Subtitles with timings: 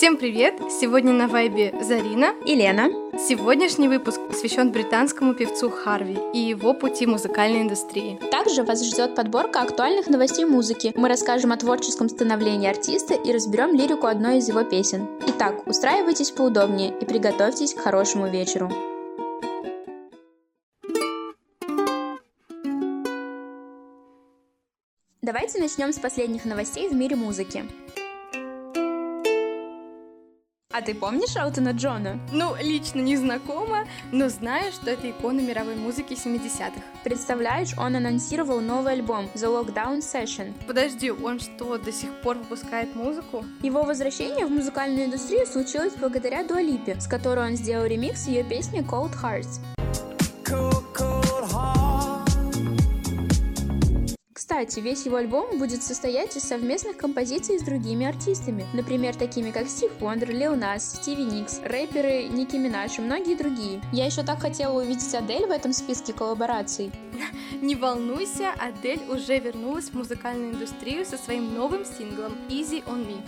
[0.00, 0.54] Всем привет!
[0.70, 2.84] Сегодня на вайбе Зарина и Лена.
[3.18, 8.18] Сегодняшний выпуск посвящен британскому певцу Харви и его пути музыкальной индустрии.
[8.30, 10.94] Также вас ждет подборка актуальных новостей музыки.
[10.96, 15.06] Мы расскажем о творческом становлении артиста и разберем лирику одной из его песен.
[15.26, 18.72] Итак, устраивайтесь поудобнее и приготовьтесь к хорошему вечеру.
[25.20, 27.66] Давайте начнем с последних новостей в мире музыки.
[30.80, 32.18] А ты помнишь Элтона Джона?
[32.32, 36.80] Ну, лично не знакома, но знаю, что это икона мировой музыки 70-х.
[37.04, 40.54] Представляешь, он анонсировал новый альбом The Lockdown Session.
[40.66, 43.44] Подожди, он что, до сих пор выпускает музыку?
[43.62, 48.80] Его возвращение в музыкальную индустрию случилось благодаря Дуалипе, с которой он сделал ремикс ее песни
[48.80, 49.60] Cold Hearts.
[54.60, 59.66] Кстати, весь его альбом будет состоять из совместных композиций с другими артистами, например, такими как
[59.68, 63.80] Стив Вондер, Лил Нас, Стиви Никс, рэперы Ники Минаж и многие другие.
[63.90, 66.92] Я еще так хотела увидеть Адель в этом списке коллабораций.
[67.62, 73.22] Не волнуйся, Адель уже вернулась в музыкальную индустрию со своим новым синглом Easy on Me.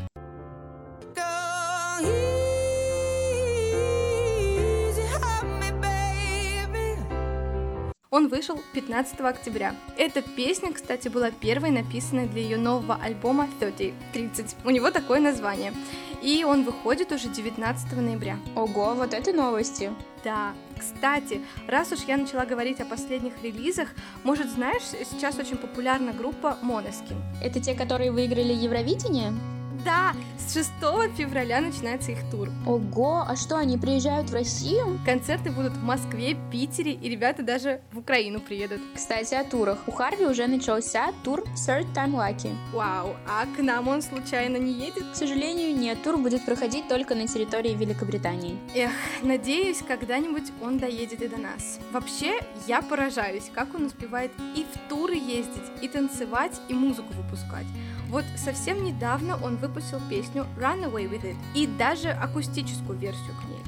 [8.12, 9.74] Он вышел 15 октября.
[9.96, 13.94] Эта песня, кстати, была первой написанной для ее нового альбома 30.
[14.12, 14.56] 30.
[14.66, 15.72] У него такое название.
[16.20, 18.36] И он выходит уже 19 ноября.
[18.54, 19.90] Ого, вот это новости.
[20.22, 23.88] Да, кстати, раз уж я начала говорить о последних релизах,
[24.24, 27.18] может, знаешь, сейчас очень популярна группа Måneskin.
[27.42, 29.32] Это те, которые выиграли Евровидение?
[29.84, 30.70] Да, с 6
[31.16, 32.50] февраля начинается их тур.
[32.66, 35.00] Ого, а что, они приезжают в Россию?
[35.04, 38.80] Концерты будут в Москве, Питере, и ребята даже в Украину приедут.
[38.94, 39.78] Кстати, о турах.
[39.86, 42.54] У Харви уже начался тур Third Time Lucky.
[42.72, 45.04] Вау, а к нам он случайно не едет?
[45.12, 48.56] К сожалению, нет, тур будет проходить только на территории Великобритании.
[48.74, 51.80] Эх, надеюсь, когда-нибудь он доедет и до нас.
[51.92, 57.66] Вообще, я поражаюсь, как он успевает и в туры ездить, и танцевать, и музыку выпускать.
[58.12, 63.48] Вот совсем недавно он выпустил песню Run Away With It и даже акустическую версию к
[63.48, 63.62] ней.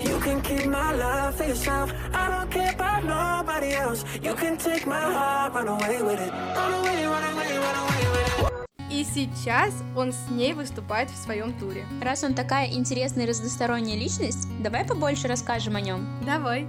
[0.00, 1.92] You can keep my love for yourself.
[2.14, 4.02] I don't care about nobody else.
[4.22, 6.32] You can take my heart, run away with it.
[6.56, 8.90] Run away, run away, run away with it.
[8.90, 11.84] И сейчас он с ней выступает в своем туре.
[12.00, 16.08] Раз он такая интересная и разносторонняя личность, давай побольше расскажем о нем.
[16.24, 16.66] Давай.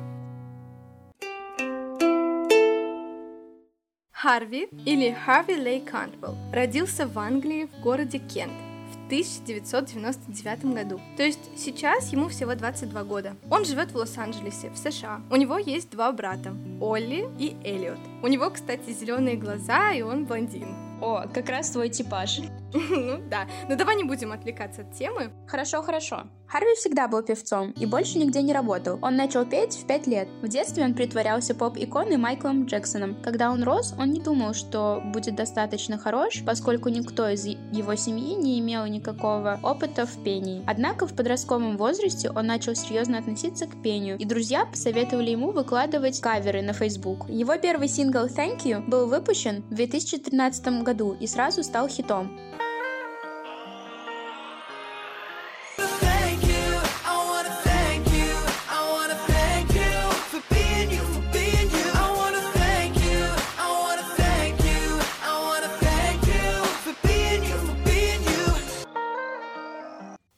[4.24, 8.54] Харви или Харви Лей Кантвелл родился в Англии в городе Кент
[8.94, 11.02] в 1999 году.
[11.18, 13.36] То есть сейчас ему всего 22 года.
[13.52, 15.20] Он живет в Лос-Анджелесе, в США.
[15.30, 18.00] У него есть два брата, Олли и Эллиот.
[18.22, 20.70] У него, кстати, зеленые глаза, и он блондин.
[21.04, 22.40] О, как раз твой типаж.
[22.74, 25.32] Ну да, но давай не будем отвлекаться от темы.
[25.48, 26.24] Хорошо, хорошо.
[26.48, 29.00] Харви всегда был певцом и больше нигде не работал.
[29.02, 30.28] Он начал петь в 5 лет.
[30.42, 33.16] В детстве он притворялся поп-иконой Майклом Джексоном.
[33.24, 38.36] Когда он рос, он не думал, что будет достаточно хорош, поскольку никто из его семьи
[38.36, 40.64] не имел никакого опыта в пении.
[40.68, 46.22] Однако в подростковом возрасте он начал серьезно относиться к пению, и друзья посоветовали ему выкладывать
[46.22, 47.28] каверы на Facebook.
[47.30, 52.30] Его первый сингл Thank You был выпущен в 2013 году и сразу стал хитом.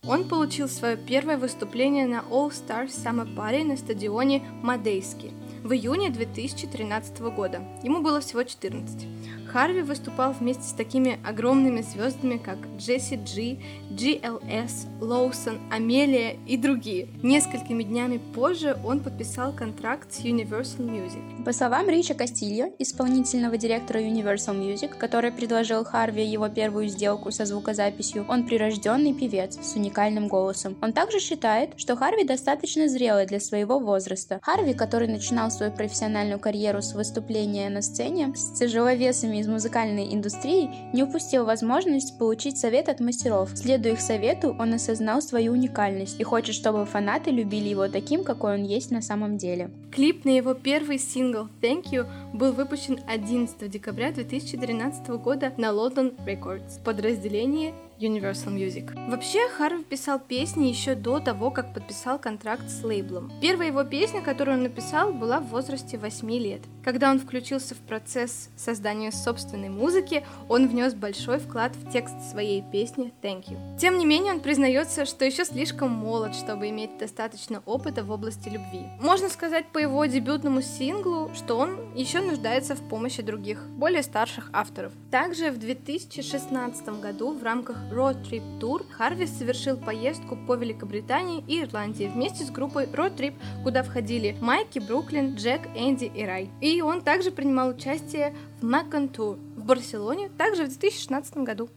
[0.08, 5.32] Он получил свое первое выступление на All Stars Summer Party на стадионе Мадейски
[5.64, 7.62] в июне 2013 года.
[7.84, 9.08] Ему было всего 14.
[9.56, 13.58] Харви выступал вместе с такими огромными звездами, как Джесси Джи,
[13.90, 17.08] GLS, Лоусон, Амелия и другие.
[17.24, 21.46] Несколькими днями позже он подписал контракт с Universal Music.
[21.46, 27.46] По словам Рича Кастильо, исполнительного директора Universal Music, который предложил Харви его первую сделку со
[27.46, 30.76] звукозаписью, он прирожденный певец с уникальным голосом.
[30.82, 34.38] Он также считает, что Харви достаточно зрелый для своего возраста.
[34.42, 40.70] Харви, который начинал свою профессиональную карьеру с выступления на сцене с тяжеловесами из музыкальной индустрии,
[40.92, 43.52] не упустил возможность получить совет от мастеров.
[43.54, 48.56] Следуя их совету, он осознал свою уникальность и хочет, чтобы фанаты любили его таким, какой
[48.56, 49.70] он есть на самом деле.
[49.92, 56.16] Клип на его первый сингл Thank You был выпущен 11 декабря 2013 года на London
[56.26, 59.10] Records в подразделении Universal Music.
[59.10, 63.32] Вообще, Харви писал песни еще до того, как подписал контракт с лейблом.
[63.42, 66.62] Первая его песня, которую он написал, была в возрасте 8 лет.
[66.84, 72.62] Когда он включился в процесс создания собственной музыки, он внес большой вклад в текст своей
[72.62, 73.78] песни Thank You.
[73.80, 78.50] Тем не менее, он признается, что еще слишком молод, чтобы иметь достаточно опыта в области
[78.50, 78.86] любви.
[79.00, 84.50] Можно сказать по его дебютному синглу, что он еще нуждается в помощи других, более старших
[84.54, 84.92] авторов.
[85.10, 91.62] Также в 2016 году в рамках Road Trip Tour Харви совершил поездку по Великобритании и
[91.62, 96.50] Ирландии вместе с группой Road Trip, куда входили Майки, Бруклин, Джек, Энди и Рай.
[96.62, 101.70] И он также принимал участие в Macon Tour в Барселоне, также в 2016 году.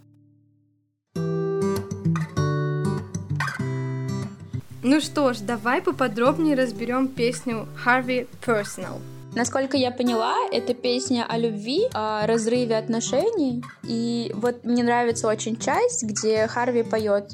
[4.83, 9.01] Ну что ж, давай поподробнее разберем песню Harvey Personal.
[9.39, 13.63] Насколько я поняла, это песня о любви, о разрыве отношений.
[13.85, 17.31] И вот мне нравится очень часть, где Харви поет.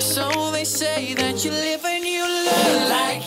[0.00, 2.88] So they say that you live and you learn.
[2.88, 3.21] Like.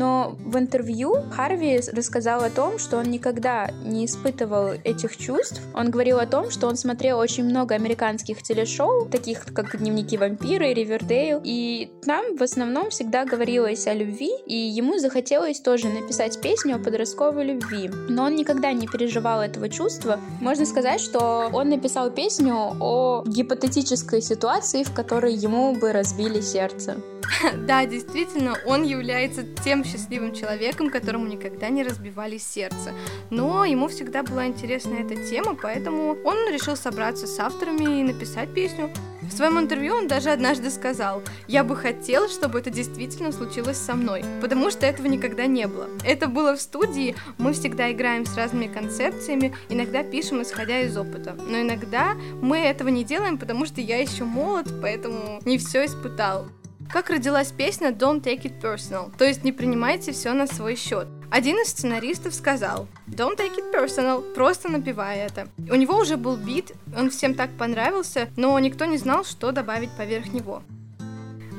[0.00, 5.60] Но в интервью Харви рассказал о том, что он никогда не испытывал этих чувств.
[5.74, 10.70] Он говорил о том, что он смотрел очень много американских телешоу, таких как «Дневники вампира»
[10.70, 16.40] и «Ривердейл», и там в основном всегда говорилось о любви, и ему захотелось тоже написать
[16.40, 17.90] песню о подростковой любви.
[18.08, 20.18] Но он никогда не переживал этого чувства.
[20.40, 26.96] Можно сказать, что он написал песню о гипотетической ситуации, в которой ему бы разбили сердце.
[27.66, 32.92] Да, действительно, он является тем счастливым человеком, которому никогда не разбивали сердце.
[33.30, 38.52] Но ему всегда была интересна эта тема, поэтому он решил собраться с авторами и написать
[38.54, 38.90] песню.
[39.22, 43.94] В своем интервью он даже однажды сказал, я бы хотел, чтобы это действительно случилось со
[43.94, 45.88] мной, потому что этого никогда не было.
[46.04, 51.36] Это было в студии, мы всегда играем с разными концепциями, иногда пишем исходя из опыта,
[51.48, 56.48] но иногда мы этого не делаем, потому что я еще молод, поэтому не все испытал.
[56.92, 61.06] Как родилась песня Don't Take It Personal, то есть не принимайте все на свой счет.
[61.30, 65.46] Один из сценаристов сказал Don't take it personal, просто напевай это.
[65.70, 69.90] У него уже был бит, он всем так понравился, но никто не знал, что добавить
[69.92, 70.64] поверх него.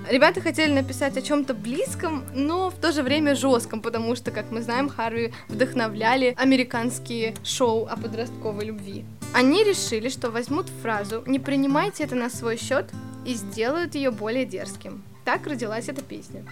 [0.09, 4.51] Ребята хотели написать о чем-то близком, но в то же время жестком, потому что, как
[4.51, 9.05] мы знаем, Харви вдохновляли американские шоу о подростковой любви.
[9.33, 12.87] Они решили, что возьмут фразу «Не принимайте это на свой счет»
[13.25, 15.03] и сделают ее более дерзким.
[15.23, 16.43] Так родилась эта песня.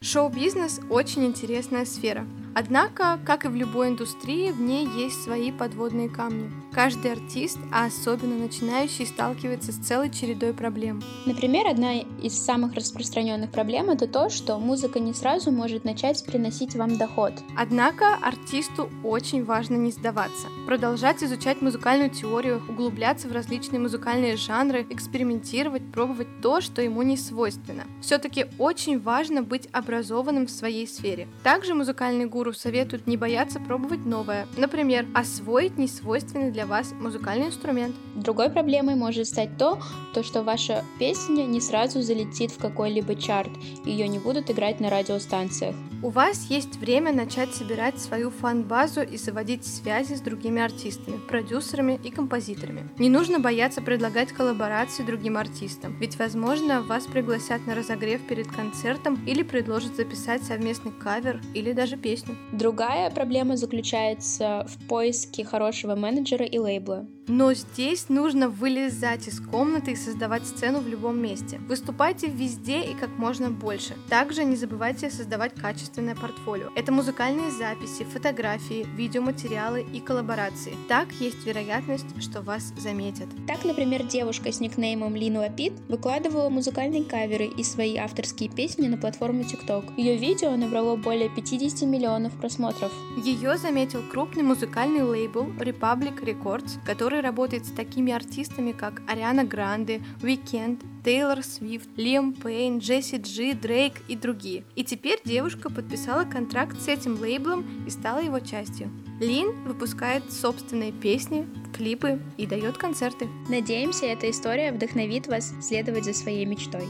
[0.00, 2.26] Шоу-бизнес очень интересная сфера.
[2.54, 6.61] Однако, как и в любой индустрии, в ней есть свои подводные камни.
[6.74, 11.02] Каждый артист, а особенно начинающий, сталкивается с целой чередой проблем.
[11.26, 16.76] Например, одна из самых распространенных проблем это то, что музыка не сразу может начать приносить
[16.76, 17.32] вам доход.
[17.56, 24.86] Однако артисту очень важно не сдаваться, продолжать изучать музыкальную теорию, углубляться в различные музыкальные жанры,
[24.90, 27.84] экспериментировать, пробовать то, что ему не свойственно.
[28.00, 31.28] Все-таки очень важно быть образованным в своей сфере.
[31.42, 34.48] Также музыкальный гуру гуру советуют не бояться пробовать новое.
[34.56, 37.94] Например, освоить несвойственный для вас музыкальный инструмент.
[38.14, 39.80] Другой проблемой может стать то,
[40.14, 43.50] то что ваша песня не сразу залетит в какой-либо чарт,
[43.84, 45.74] ее не будут играть на радиостанциях.
[46.04, 52.00] У вас есть время начать собирать свою фан-базу и заводить связи с другими артистами, продюсерами
[52.02, 52.88] и композиторами.
[52.98, 59.24] Не нужно бояться предлагать коллаборации другим артистам, ведь, возможно, вас пригласят на разогрев перед концертом
[59.28, 62.36] или предложат записать совместный кавер или даже песню.
[62.50, 67.06] Другая проблема заключается в поиске хорошего менеджера и лейбла.
[67.28, 71.60] Но здесь нужно вылезать из комнаты и создавать сцену в любом месте.
[71.68, 73.94] Выступайте везде и как можно больше.
[74.08, 76.70] Также не забывайте создавать качественное портфолио.
[76.74, 80.74] Это музыкальные записи, фотографии, видеоматериалы и коллаборации.
[80.88, 83.28] Так есть вероятность, что вас заметят.
[83.46, 88.96] Так, например, девушка с никнеймом Линуа Пит выкладывала музыкальные каверы и свои авторские песни на
[88.96, 89.94] платформу TikTok.
[89.96, 92.92] Ее видео набрало более 50 миллионов просмотров.
[93.24, 99.44] Ее заметил крупный музыкальный лейбл Republic Records, который который работает с такими артистами, как Ариана
[99.44, 104.64] Гранде, Weekend, Тейлор Свифт, Лиам Пейн, Джесси Джи, Дрейк и другие.
[104.76, 108.90] И теперь девушка подписала контракт с этим лейблом и стала его частью.
[109.20, 113.28] Лин выпускает собственные песни, клипы и дает концерты.
[113.46, 116.88] Надеемся, эта история вдохновит вас следовать за своей мечтой.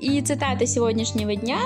[0.00, 1.60] И цитата сегодняшнего дня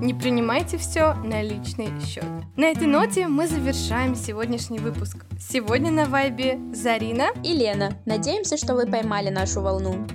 [0.00, 2.24] Не принимайте все на личный счет.
[2.56, 5.24] На этой ноте мы завершаем сегодняшний выпуск.
[5.38, 7.96] Сегодня на вайбе Зарина и Лена.
[8.06, 10.06] Надеемся, что вы поймали нашу волну.